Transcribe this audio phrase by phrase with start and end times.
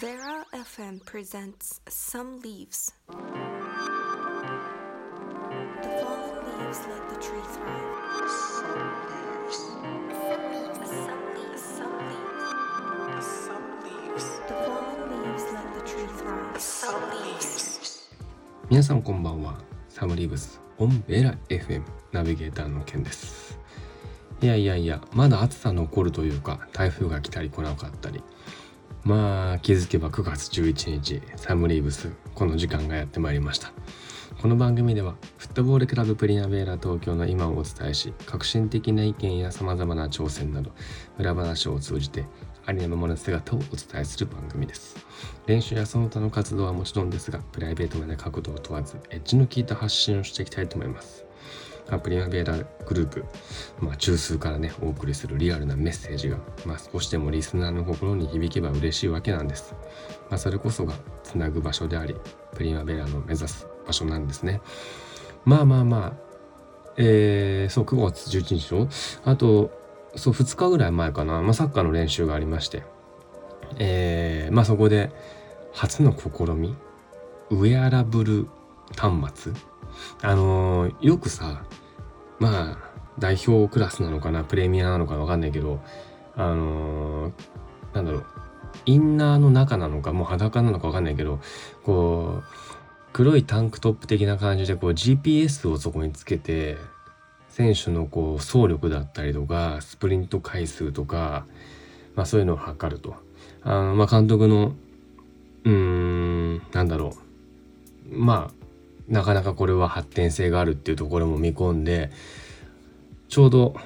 [0.00, 2.92] Vera FM presents Some Leaves.
[3.06, 3.14] The
[6.02, 8.28] fallen leaves let the tree thrive.
[8.28, 9.58] Some leaves.
[10.26, 10.42] Some
[11.36, 11.62] leaves.
[11.62, 11.94] Some
[13.14, 13.26] leaves.
[13.46, 14.26] Some leaves.
[14.48, 16.60] The fallen leaves let the tree thrive.
[16.60, 18.08] Some leaves.
[18.68, 19.58] 皆さんこんばんは
[19.88, 23.58] サムリーブスオンベラ FM ナビゲーターのケンです
[24.42, 28.24] いやいやいやまだ暑さ残るというか台風が来たり来なかったり
[29.04, 33.70] まあ気づけば9月11日サムリーブスこの時間がやってまいりました。
[34.40, 40.72] この番組ではフットボールクラブプリナベーラ東京の今をお伝えし革新的な意見や様々な挑戦など
[41.18, 42.24] 裏話を通じて
[42.66, 44.96] ありのままの姿をお伝えする番組です。
[45.46, 51.23] 練習やその他の活動はもちろんですがプライベートまで角度を問わずエッジの効いた発信をしていきたいと思います。
[51.88, 52.56] まあプリナベーラ
[52.86, 53.24] グループ、
[53.80, 59.74] まあ、中枢からねお送りするリアルなメッセージが、まあ、少しでもリスナーの心に響けば嬉しいわけなんです、
[60.30, 62.16] まあ、それこそがつなぐ場所であり
[62.54, 64.60] プリナベーラの目指す場所なんですね。
[65.44, 66.24] まあまあまあ
[66.96, 68.88] えー、そう9月11日でしょ？
[69.24, 69.70] あと
[70.16, 72.82] そう2日ぐらい前かな、まあ、サッカーの練習がありまして。
[73.78, 75.10] えー、まあそこで
[75.72, 76.76] 初の試み？
[77.50, 78.46] ウェアラブル
[78.96, 79.52] 端末？
[80.22, 81.64] あのーよくさ
[82.44, 82.78] まあ
[83.18, 85.80] 代表クラスなのかなプレミアなのかわかんないけど
[86.36, 87.32] あのー
[87.94, 88.26] なんだろう
[88.84, 91.40] インナーの中なのかもう裸なのかわかんないけど
[91.84, 92.44] こう
[93.14, 96.76] 黒いタンクトップ的な感じでこう GPS をそこにつけて
[97.48, 101.46] 選手のこう走力だったりとかスプリント回数とか、
[102.14, 103.14] まあ、そういうのを測ると。
[103.62, 104.74] あの、まあ、監督の
[105.64, 107.14] うーんなんだろ
[108.10, 108.18] う。
[108.18, 108.63] まあ
[109.08, 112.10] なかなかこれは発展性があるっていうところも見込んで
[113.28, 113.76] ちょうど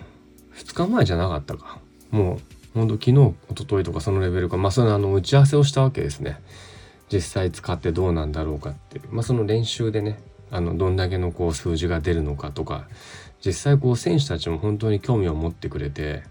[0.54, 1.80] 2日前じゃなかったか。
[2.10, 2.34] も
[2.74, 4.56] うほんと昨日一昨日とかそのレベルか。
[4.56, 6.40] まあそのあの打ち合わせをしたわけですね。
[7.10, 9.00] 実際使ってどうなんだろうかって。
[9.10, 12.88] まあその練習でねあのどんだけのこう数字が出るのかとか。
[13.44, 16.22] 実際こう選手たちも本当に興味を持ってくれて。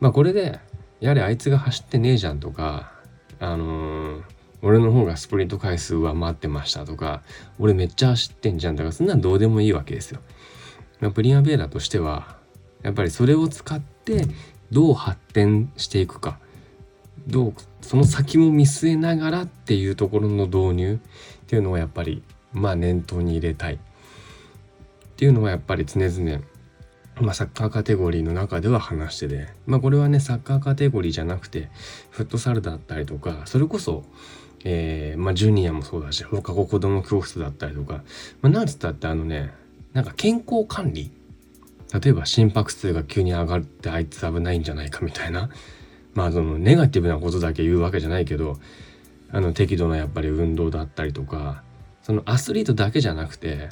[0.00, 0.58] まあこれで
[1.00, 2.92] やはりあいつが走ってねえじゃんとか
[3.38, 4.31] あのー
[4.62, 7.22] 俺の方がスプリント回数は待ってましたとか
[7.58, 10.20] 俺めっちゃ走ってんじゃんだからそんなんどうでもいいわけですよ。
[11.00, 12.36] まあ、プリンアベーラとしては
[12.82, 14.26] やっぱりそれを使って
[14.70, 16.38] どう発展していくか。
[17.26, 21.00] どうその先も見据えながらっていうところの導入。
[21.42, 23.74] っていうのをやっぱりまあ念頭に入れたい。
[23.74, 23.78] っ
[25.16, 26.40] ていうのはやっぱり常々
[27.20, 31.68] まあ、サッカーカテゴリーの中では話してて、まあ、これはねサッカーカテゴリーじゃなくて
[32.10, 34.04] フットサルだったりとかそれこそ、
[34.64, 38.02] えーまあ、ジュニアもそうだし放課後子ども教室だったりとか、
[38.42, 39.52] まあ、なんつったってあのね
[39.92, 41.10] なんか健康管理
[42.00, 45.50] 例えば心拍数が急に上がってあいつ危ないんじゃないかみたいな
[46.14, 48.58] まあそのネガティブなことだけ言うわけじゃないけど
[49.30, 51.62] あの適度なやっぱり運動だったりとか
[52.02, 53.68] そのアスリートだけじゃなくて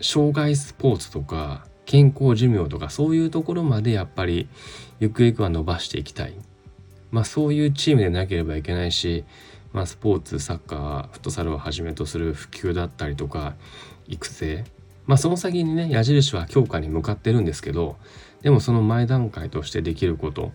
[0.00, 4.48] 障害スポーツとか健康寿命とかそういうところまでやっぱり
[5.00, 6.34] ゆくゆくは伸ばしていきたい。
[7.10, 9.24] まあそういうチームでなければいけないし、
[9.72, 13.54] まあスポーツ、サッカー、フットサルをはじめとする普及だったりとか
[14.06, 14.64] 育成。
[15.06, 17.96] まあその先にね、矢印は強化に向かってるんですけど、
[18.42, 20.52] でもその前段階としてできること、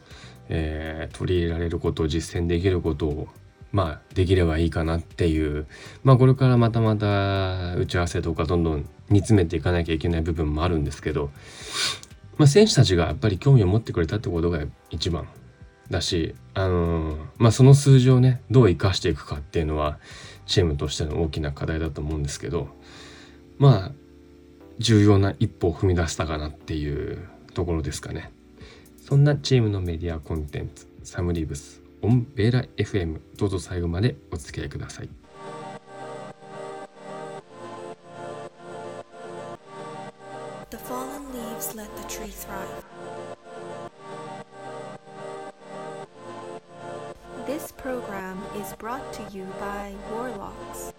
[0.49, 3.27] えー取り入れられること、実践できることを
[3.73, 5.65] まあできればいいかなっていう
[6.03, 11.31] まあこれからまたまた打ち合わせとかどんどん煮詰めていかなきゃいけない部分もあるんですけど、
[12.37, 14.59] まあ、選手たちがやっぱり興味を持ってくれたってことが
[14.91, 15.27] 一番
[15.89, 19.99] だし、あのーまあその数字をねどう生かしていくかっていうのは
[20.45, 22.67] チームとしての大きな課題だと思うんですけど
[23.57, 23.91] まあ
[24.79, 28.31] 重要な一歩を踏み出したかなっていうところですかね。
[29.05, 35.09] そんなチームのメディアコンテンツサムリーブスオンベーラ FM どうぞ最後までお付き合いください
[40.69, 42.72] The fallen leaves let the tree thrive.
[47.45, 50.93] This program is brought to you by Warlocks.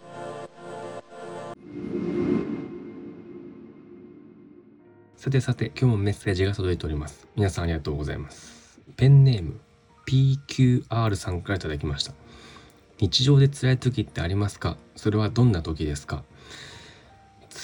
[5.17, 7.27] さてさて今日もメッセージが届いております。
[7.35, 8.79] 皆さんありがとうございます。
[8.97, 9.59] ペンネーム
[10.07, 12.13] PQR さんからいただきました。
[12.99, 14.77] 日常で辛い時ってありますか？
[14.97, 16.25] それはどんな時ですか？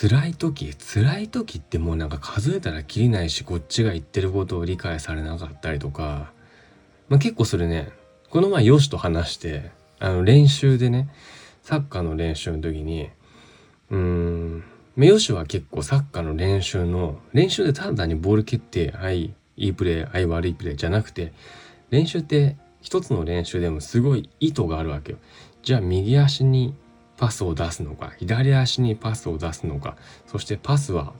[0.00, 0.74] 辛い時？
[0.74, 6.32] 辛い時ってもうなんか数えたらきりないしこっちが言ってることを理解されなかったりとか、
[7.10, 7.90] まあ、結構それね
[8.30, 11.08] この前ヨシと話してあの練習でね
[11.62, 13.10] サッカーの練習の時に
[13.90, 14.64] うーん
[14.96, 21.32] ヨシは結構サッカーの練習の練習でただ単にボール蹴ってはいいいプレーはい悪いプレーじゃなくて
[21.90, 25.18] 練習って一つの練習でもすごい意図があるわけよ。
[25.62, 26.74] じゃあ右足に
[27.16, 31.12] パスを出すのか左足にパスを出すのかそしてパスは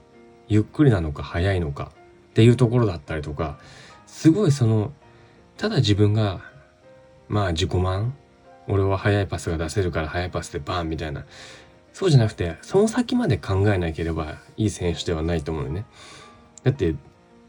[0.47, 1.91] ゆっくりなのか速いのか
[2.29, 3.59] っていうところだったりとか
[4.07, 4.93] すごいその
[5.57, 6.41] ただ自分が
[7.31, 8.13] まあ自己満。
[8.67, 11.25] 俺は速いパスが出せるから速いパスでバーンみたいな。
[11.93, 15.85] そうじゃなくてその先まで考えなければいい選手ではないと思うよね。
[16.63, 16.93] だって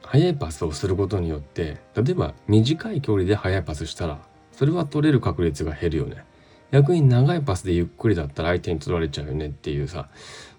[0.05, 4.21] 速いパスをすることによって例えば短い距離で速いパスしたら
[4.53, 6.25] それは取れる確率が減るよね。
[6.71, 10.09] 逆に長いパスでゆっくりだったら相手に取られちゃうよねっていうさ、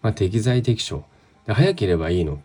[0.01, 1.05] まあ、適材適所。
[1.47, 2.41] で早ければいいの。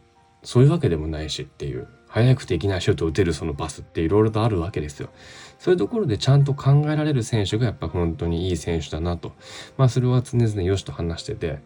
[0.49, 5.11] そういうわけでもないしっていう早くできないシュートを打てるそのパスっていろいろとあるわけですよ。
[5.59, 9.33] そういうところでちゃんと考えられる選手がやっぱ本当にいい選手だなと。
[9.77, 11.59] まあそれは常々よしと話してて、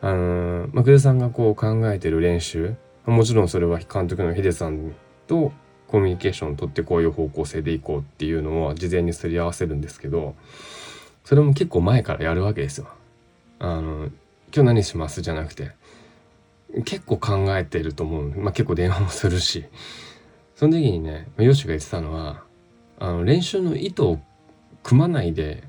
[0.00, 2.76] あのー、まあ、久世さんがこう考えてる練習、
[3.06, 4.94] もちろんそれは監督のヒデさん
[5.26, 5.50] と
[5.88, 10.36] コミュニケーションを取ってこういう方向性でいこうっていうのを事前にすり合わせるんですけど、
[11.24, 12.86] それも結構前からやるわけですよ。
[13.58, 14.10] あの、
[14.54, 15.22] 今日何します？
[15.22, 15.72] じゃなくて、
[16.84, 18.30] 結構考えてると思う。
[18.30, 19.64] まあ、結構電話もするし。
[20.54, 22.42] その時にね、ヨシが言ってたのは、
[22.98, 24.18] あの、練習の意図を
[24.82, 25.64] 組まないで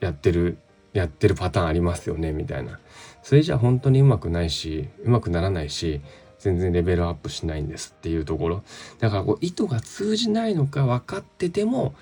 [0.00, 0.58] やってる、
[0.92, 2.78] やってるパターンありますよね、みたいな。
[3.22, 6.00] それじゃ本当にうまくないし、うまくならないし、
[6.38, 8.62] 全然レベルアップしないんですっていうところ。
[8.98, 11.94] だからこう意図が通じないのか分かってても、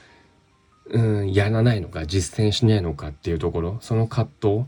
[0.86, 4.64] うん、やらないのか実践しないのかっていうところその葛藤、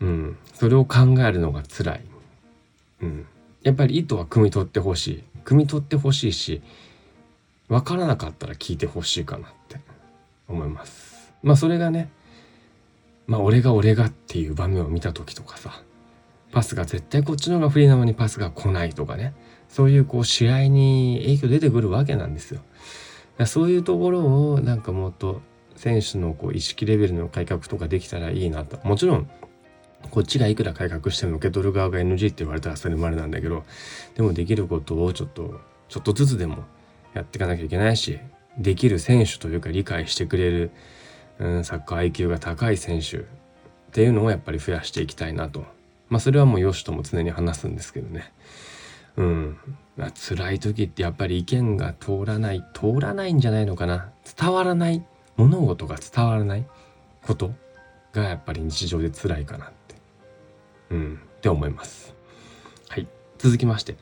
[0.00, 2.00] うん、それを考えるのが辛い、
[3.02, 3.26] うん、
[3.62, 5.24] やっぱり意図は汲み取ってほしい。
[5.44, 6.60] 汲み取ってほしいし
[7.68, 9.80] 分からなかったら聞いてほしいかなって
[10.46, 11.32] 思います。
[11.42, 12.10] まあそれがね
[13.26, 15.82] まあ俺が俺がっていう場面を見た時とかさ
[16.52, 19.34] パスが絶対こっちの方が不利なのにパスが来ないとかね
[19.68, 22.60] そういうこう試合に影響出てくるわけなんですよ。
[23.46, 25.40] そういうところをなんかもっと
[25.76, 28.80] 選手のこう意識レベルの改革とかできたらいいなと。
[28.86, 29.30] もちろん
[30.10, 33.64] こっちがいくら改革しても受け取る側が NG って言われたらそれまでなんだけど
[34.14, 36.64] でもできることをちょっとちょっとずつでも
[37.14, 38.18] やっていかなきゃいけないし
[38.58, 40.70] できる選手というか理解してくれる、
[41.38, 43.22] うん、サッカー IQ が高い選手っ
[43.92, 45.64] ていうのをやっぱり増やしていきたいなと。
[46.08, 48.32] まあそれはもうよしとも常に話すんですけどね。
[49.16, 49.58] うん。
[50.14, 54.10] 辛い時ってやっぱり意見が通らない通らないんじゃないのかな。
[54.38, 55.04] 伝わらない。
[55.36, 56.66] 物事が伝わらない
[57.22, 57.52] こと
[58.12, 59.66] がやっぱり日常で辛いかな。
[59.66, 59.77] って
[60.90, 61.20] うん。
[61.38, 62.14] って思います。
[62.88, 63.06] はい。
[63.38, 63.96] 続きまして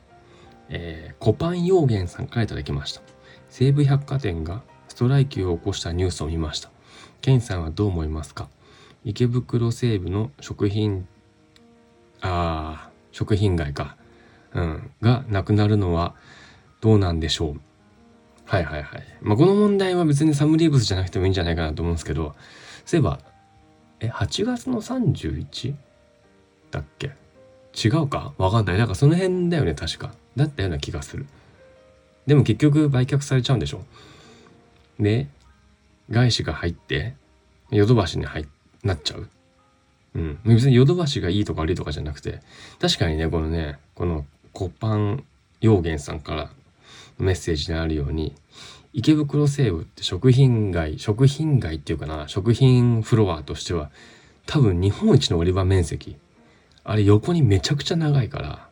[0.69, 3.01] えー、コパン養源さんから頂きました。
[3.49, 6.69] 西武百貨店がストライキを起こしたニュースを見ました。
[7.21, 8.49] ケンさんはどう思いますか？
[9.05, 11.07] 池袋西部の食品
[12.21, 13.95] ああ食品街か。
[14.53, 16.15] うん、がなくなるのは
[16.81, 17.59] どうなんでしょう？
[18.45, 19.03] はいはいはい。
[19.21, 22.35] まあ、この問題は別にサムリーブスじゃなくてもいいんじゃないかなと思うんですけど、
[22.85, 23.19] そういえば、
[23.99, 25.75] え、8月の 31?
[26.71, 27.11] だっけ？
[27.75, 28.33] 違うか？
[28.37, 28.77] わかんない。
[28.77, 30.13] なんかその辺だよね、確か。
[30.35, 31.25] だったような気がする。
[32.25, 33.85] でも結局売却されちゃうんでしょ？
[34.99, 35.27] で、
[36.09, 37.15] 外資が入って、
[37.71, 38.47] ヨドバシに入
[38.83, 39.29] なっちゃう？
[40.15, 40.39] うん。
[40.45, 42.41] 別にヨドバシがいいとか悪いとかじゃなくて、
[42.79, 45.23] 確かにね、このね、このコパン
[45.61, 46.49] 養源さんから
[47.19, 48.35] メッセージにあるように
[48.93, 53.89] 池袋西部って食品街食品街っていうかな食品フロアとしては
[54.45, 56.15] 多分日本一の売り場面積
[56.89, 58.69] あれ横にめちゃくちゃ長いから、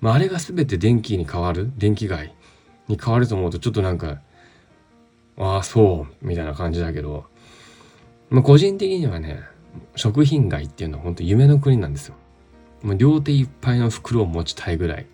[0.00, 1.72] まあ、あれが全て電気に変わる？
[1.76, 2.32] 電気街
[2.86, 4.20] に変わると思うとちょっとなんか
[5.36, 7.24] ああそうみたいな感じだけど、
[8.30, 9.40] まあ、個人的にはね
[9.96, 12.14] 食品街っていうのは本当夢の国なんですよ。
[12.82, 15.06] もう両手いっぱいの袋を持ちたいぐらい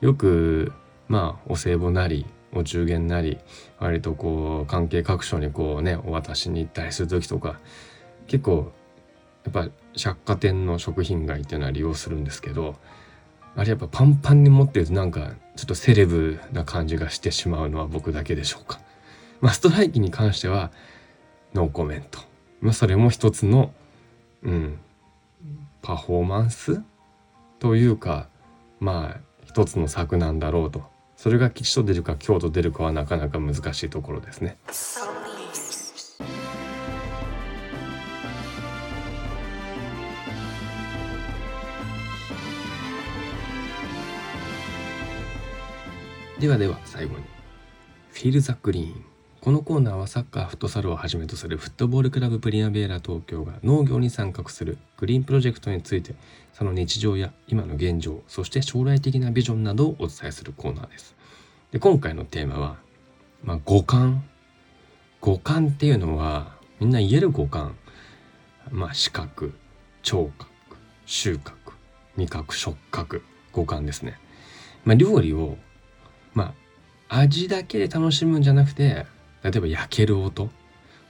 [0.00, 0.72] よく
[1.08, 3.38] まあお歳暮なりお中元なり
[3.78, 7.60] 割とこう関係各所にこうねお渡しに行ったりする時とか
[8.26, 8.72] 結構
[9.44, 12.76] やっぱ百貨店の食品街っていうのは利用するんですけど
[13.56, 18.80] あれやっぱパンパンに持ってるとなんかちょっとセレブな感じがしてしまうのは僕だけでしょうか。
[19.40, 20.70] まあストライキに関しては
[21.54, 22.20] ノーコメント。
[22.60, 23.72] まあそれも一つの
[24.42, 24.78] うん
[25.82, 26.82] パフォーマンス
[27.58, 28.28] というか
[28.78, 30.84] まあ一つの策なんだろうと
[31.16, 34.56] それが吉と出るか凶と出るかはなかなか難しいところですね。
[46.40, 47.24] ではでは最後に。
[48.12, 49.04] フィール・ザ・グリーン。
[49.40, 56.14] このコーナーはサッカーフットサルをはじめとするフットボールクラブプリアベーラ東京が農業に参画するグリーンプロジェクトについて
[56.52, 61.16] その日常や今の現状そして将来的なビジョンなどをお伝えするコーナーです。
[61.72, 62.76] で今回のテーマは、
[63.42, 64.22] まあ、五感。
[65.20, 67.74] 五感っていうのはみんな言える五感。
[68.70, 69.54] まあ視覚
[70.02, 70.48] 聴覚
[71.04, 71.52] 収穫
[72.16, 73.22] 味覚触覚。
[73.50, 74.20] 五感ですね。
[74.84, 75.56] まあ、料理を
[76.38, 76.54] ま
[77.08, 79.06] あ味だけで楽しむんじゃなくて
[79.42, 80.50] 例えば焼ける音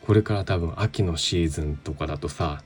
[0.07, 2.63] これから多分秋のシーズンとかだとさ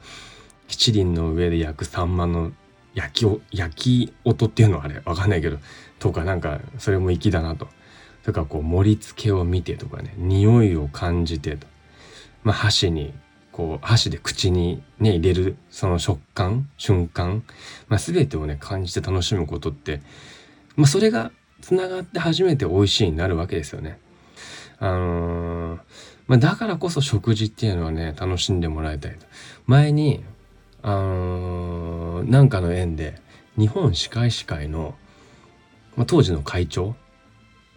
[0.69, 2.53] 七輪の上で焼くサンマの
[2.95, 5.59] 焼きお焼き音っていうのはあれわかんないけど
[5.99, 7.69] とかなんかそれも粋だなと。
[8.23, 11.67] それかこう盛り付けを見てとかね匂いを感じてと。
[12.45, 13.13] まあ箸に
[13.51, 17.43] こう箸で口にね入れるその食感瞬間、
[17.89, 20.01] まあ、全てをね感じて楽しむことって、
[20.77, 23.99] まあ、それがつながって初めて美味しいになるわけですよね。
[24.79, 25.81] あのー、
[26.27, 29.27] まあ、だからこそ食事っていうのはね楽しんでもらいたいと。
[29.67, 30.23] 前に
[30.83, 33.21] あのー、なんかの縁で
[33.57, 34.95] 日本歯科医師会の、
[35.97, 36.97] まあ、当時の会長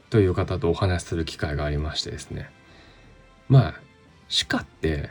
[0.10, 2.50] という方とお話しする機会がありましてですね
[3.50, 3.74] まあ
[4.28, 5.10] 歯科って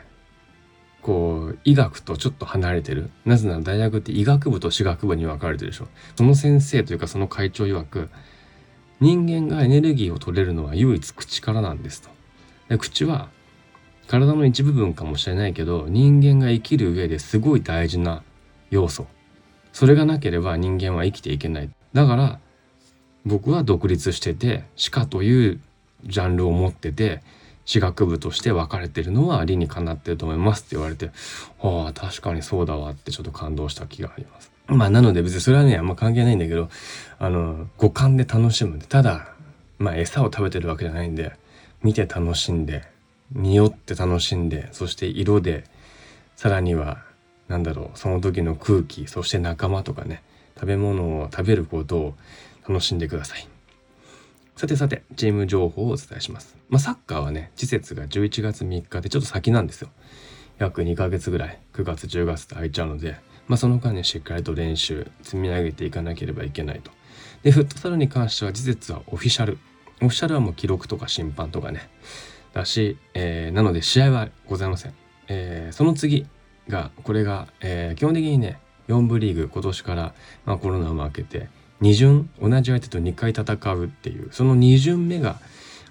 [1.01, 8.09] こう医学とちょっと離れてるなぜなら大学って医学部と歯学部に分かれてるでしょその先生というかその会長曰く
[8.99, 12.09] 人間がエネルギーを取れるのは唯一口からなんですと。
[12.69, 13.29] で口は
[14.07, 18.23] 体の一部分かもしれないけど人間が生きる上ですごい大事な
[18.69, 19.07] 要素。
[19.73, 21.69] それがなければ人間は生きていけない。
[21.93, 22.39] だから
[23.25, 25.59] 僕は独立してて歯科という
[26.05, 27.21] ジャンルを持ってて
[27.65, 31.09] 私学部として分かれてるのは理にかなってると思いますって言われて、
[31.61, 34.51] ああ、確かにそうだわってちょっと感動した気があります。
[34.67, 36.69] まあなので別にそれはね、あんま関係ないんだけど、
[37.19, 39.33] あの、五感で楽しむ、ただ、
[39.77, 41.33] まあ餌を食べてるわけじゃないんで、
[41.83, 42.83] 見て楽しんで、
[43.31, 45.65] 匂って楽しんで、そして色で、
[46.35, 47.03] さらには、
[47.47, 50.23] なんだろう、その時の空気、そして仲間とかね、
[50.55, 52.15] 食べ物を食べることを
[52.67, 53.47] 楽しんでください。
[54.55, 56.55] さてさて、チーム情報をお伝えします。
[56.69, 59.89] まあ、サッカーはね、季節が11月3日でちょっと先なんですよ。
[60.57, 63.17] 約2ヶ月ぐらい、9月、10月と空いちゃうので、
[63.47, 66.91] まあ、その間にしっかりと練習、積み上げていかなければいけないと。
[67.43, 69.57] で、フットサルに関しては、次節はオフィシャル。
[70.01, 71.89] オフィシャルはもう記録とか審判とかね。
[72.53, 74.93] だし、えー、なので試合はございません。
[75.27, 76.25] えー、その次
[76.67, 80.13] が、これが、えー、基本的にね、4部リーグ、今年から、
[80.45, 81.49] まあ、コロナを明けて、
[81.81, 85.39] 2巡同じ相手と2回戦うっていうその2巡目が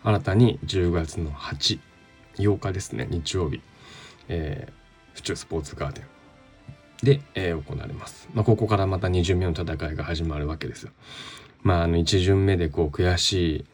[0.03, 1.79] 新たに10月の8
[2.37, 3.61] 8日ですね日曜日、
[4.29, 6.05] えー、府中スポーツガーデン
[7.05, 10.91] で、えー、行われます、まあ、ここからまた2巡目の戦いが始まるわけですよ。
[11.63, 13.65] まああの1巡目でこう悔しい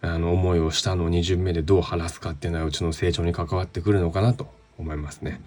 [0.00, 5.40] あの思いをしたのを2巡目でどう晴らすかっていうのはうちの成長に関わってくるのかなと思いますね、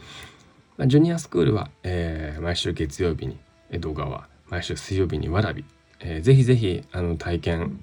[0.77, 3.37] まあ、ジュニアスクールは、えー、毎週月曜日に
[3.71, 5.65] 江戸川毎週水曜日にわらび
[5.99, 7.79] えー、ぜひぜひあの体験、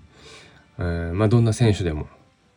[0.79, 2.07] えー、まあ、どんな選手でも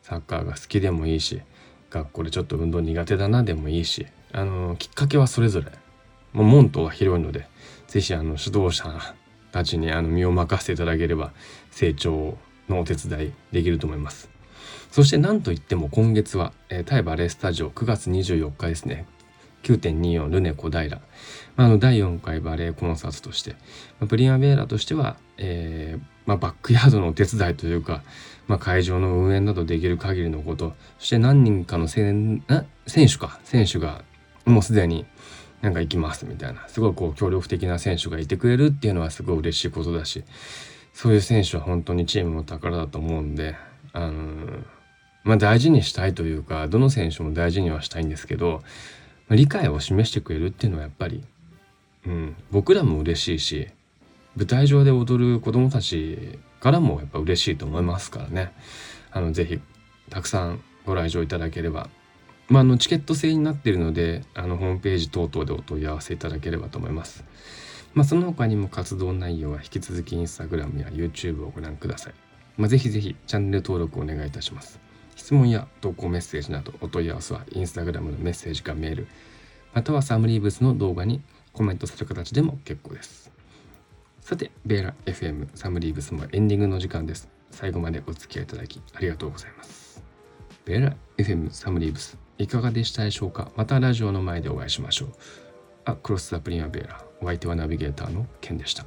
[0.03, 1.41] サッカーが好きでもいいし
[1.89, 5.72] 学校でちょっと運動苦手だなでもいいしあのきっかけはそれぞれ
[6.35, 7.47] もう門戸は広いので
[7.87, 9.15] ぜひあの指導者
[9.51, 11.31] たちにあの身を任せていただければ
[11.71, 12.37] 成長
[12.67, 14.29] のお手伝いできると思います。
[14.91, 19.05] そして何といっても今月は、えー、タイバレースタジオ9月24日ですね。
[19.63, 21.01] 9.24ルネ小平、
[21.55, 23.55] まあ、の第4回バレエコンサートとして、
[23.99, 28.03] ま、プリマベーラとしては、えーまあ、バックヤードのお手伝いというか、
[28.47, 32.43] まあ、会場の運営などできる限りのことそして何人かの選
[32.85, 33.39] 手か。
[33.43, 34.03] 選手が
[34.45, 35.05] もうすでに
[35.65, 36.67] なんか行きますみたいな。
[36.67, 40.24] すごいこう協力的な選手がいてくれるっていうのはすごい嬉しいことだし。
[40.93, 43.57] そういう選手は本当にチームの宝だと思うんで
[43.91, 44.13] あの
[45.25, 48.62] まあ大事にしたいというかどの選手も大事にはしたいんですけど
[49.29, 51.22] 理解を示してくれるっていうのはやっぱり、
[52.07, 53.67] うん、僕らも嬉しいし
[54.38, 58.53] 舞台上で踊る子どもたちからもやっぱ嬉しいと思いますからね。
[59.12, 59.60] あのぜひ
[60.10, 61.89] たくさんご来場いただければ、
[62.47, 67.23] まあ、のチケット制になっているのであのホームページ等々でお問い合わせいただければと思います。
[67.93, 72.13] まあ、その他にも活動内容は引き続きインスタグラムや YouTube をご覧ください。
[72.57, 74.85] まあ、ぜひぜひチャンネル登録お願いいたします。
[75.15, 79.07] 質問や投稿メッセージなどお問い合わせはインスタグラムのメッセージかメール
[79.73, 81.21] またはサムリーブスの動画に
[81.51, 83.31] コメントする形でも結構です
[84.19, 90.03] さてベーラ FM サムリーブスもエンディングの時間です最後までお付き合いいただきありがとうございます
[90.65, 93.49] ベーラ FM サムリーブスいかがでしたでしょうか？
[93.55, 95.09] またラジオの前でお会いしましょう。
[95.85, 97.01] あクロスザプリンアベーラ。
[97.21, 98.83] お相手はナビゲーターのケンでした。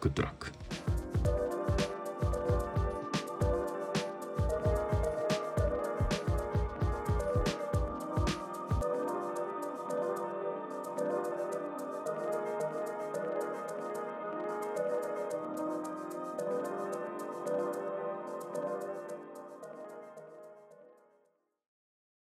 [0.00, 0.50] グッドラック